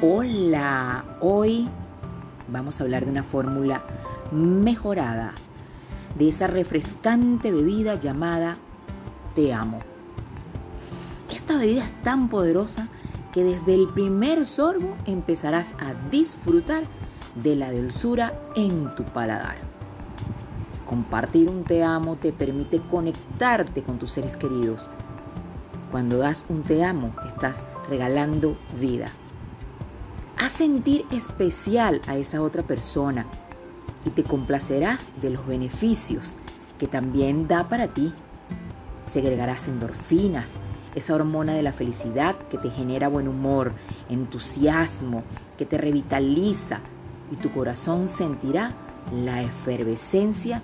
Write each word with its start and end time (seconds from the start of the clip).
Hola, 0.00 1.04
hoy 1.18 1.68
vamos 2.46 2.80
a 2.80 2.84
hablar 2.84 3.04
de 3.04 3.10
una 3.10 3.24
fórmula 3.24 3.82
mejorada, 4.30 5.32
de 6.16 6.28
esa 6.28 6.46
refrescante 6.46 7.50
bebida 7.50 7.96
llamada 7.96 8.58
Te 9.34 9.52
amo. 9.52 9.80
Esta 11.34 11.58
bebida 11.58 11.82
es 11.82 12.00
tan 12.04 12.28
poderosa 12.28 12.86
que 13.32 13.42
desde 13.42 13.74
el 13.74 13.88
primer 13.88 14.46
sorbo 14.46 14.94
empezarás 15.04 15.74
a 15.80 15.94
disfrutar 16.12 16.84
de 17.34 17.56
la 17.56 17.72
dulzura 17.72 18.40
en 18.54 18.94
tu 18.94 19.02
paladar. 19.02 19.56
Compartir 20.86 21.50
un 21.50 21.64
te 21.64 21.82
amo 21.82 22.14
te 22.14 22.32
permite 22.32 22.80
conectarte 22.88 23.82
con 23.82 23.98
tus 23.98 24.12
seres 24.12 24.36
queridos. 24.36 24.88
Cuando 25.90 26.18
das 26.18 26.44
un 26.48 26.62
te 26.62 26.84
amo, 26.84 27.16
estás 27.26 27.64
regalando 27.88 28.56
vida. 28.80 29.08
Sentir 30.48 31.04
especial 31.12 32.00
a 32.08 32.16
esa 32.16 32.42
otra 32.42 32.62
persona 32.62 33.26
y 34.04 34.10
te 34.10 34.24
complacerás 34.24 35.08
de 35.20 35.30
los 35.30 35.46
beneficios 35.46 36.36
que 36.78 36.88
también 36.88 37.46
da 37.46 37.68
para 37.68 37.86
ti. 37.88 38.12
Segregarás 39.06 39.68
endorfinas, 39.68 40.56
esa 40.96 41.14
hormona 41.14 41.54
de 41.54 41.62
la 41.62 41.72
felicidad 41.72 42.34
que 42.36 42.58
te 42.58 42.70
genera 42.70 43.08
buen 43.08 43.28
humor, 43.28 43.72
entusiasmo, 44.08 45.22
que 45.56 45.64
te 45.64 45.78
revitaliza 45.78 46.80
y 47.30 47.36
tu 47.36 47.52
corazón 47.52 48.08
sentirá 48.08 48.72
la 49.12 49.42
efervescencia 49.42 50.62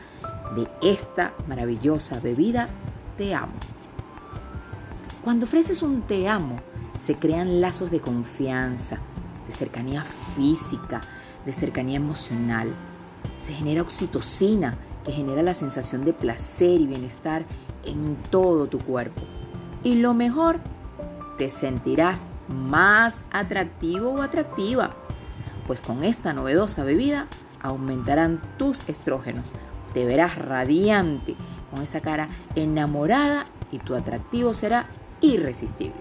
de 0.57 0.67
esta 0.83 1.35
maravillosa 1.47 2.19
bebida 2.19 2.69
Te 3.17 3.33
amo. 3.35 3.53
Cuando 5.23 5.47
ofreces 5.47 5.83
un 5.83 6.03
Te 6.03 6.29
amo, 6.29 6.57
se 6.99 7.15
crean 7.15 7.61
lazos 7.61 7.93
de 7.93 8.01
confianza, 8.01 8.99
de 9.47 9.53
cercanía 9.53 10.05
física, 10.37 11.01
de 11.45 11.53
cercanía 11.53 11.97
emocional. 11.97 12.75
Se 13.39 13.53
genera 13.53 13.83
oxitocina, 13.83 14.77
que 15.05 15.13
genera 15.13 15.43
la 15.43 15.55
sensación 15.55 16.05
de 16.05 16.13
placer 16.13 16.81
y 16.81 16.87
bienestar 16.87 17.45
en 17.85 18.17
todo 18.31 18.67
tu 18.67 18.79
cuerpo. 18.79 19.23
Y 19.83 19.97
lo 19.97 20.15
mejor, 20.15 20.61
te 21.37 21.51
sentirás 21.51 22.29
más 22.49 23.25
atractivo 23.33 24.11
o 24.11 24.23
atractiva, 24.23 24.91
pues 25.67 25.81
con 25.81 26.05
esta 26.05 26.33
novedosa 26.33 26.85
bebida 26.85 27.27
aumentarán 27.61 28.41
tus 28.59 28.89
estrógenos. 28.89 29.53
Te 29.93 30.05
verás 30.05 30.37
radiante, 30.37 31.37
con 31.71 31.83
esa 31.83 32.01
cara 32.01 32.29
enamorada 32.55 33.47
y 33.73 33.79
tu 33.79 33.95
atractivo 33.95 34.53
será 34.53 34.87
irresistible. 35.21 35.95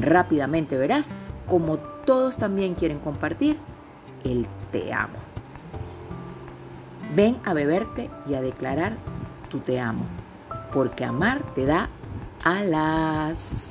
Rápidamente 0.00 0.76
verás 0.76 1.12
como 1.50 1.78
todos 1.78 2.36
también 2.36 2.74
quieren 2.74 3.00
compartir 3.00 3.58
el 4.24 4.46
te 4.70 4.94
amo. 4.94 5.18
Ven 7.14 7.36
a 7.44 7.52
beberte 7.52 8.08
y 8.28 8.34
a 8.34 8.40
declarar 8.40 8.96
tu 9.50 9.58
te 9.58 9.80
amo, 9.80 10.04
porque 10.72 11.04
amar 11.04 11.42
te 11.54 11.66
da 11.66 11.90
alas. 12.44 13.69